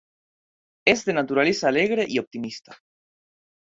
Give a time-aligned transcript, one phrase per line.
[0.83, 2.75] Es de naturaleza alegre y optimista.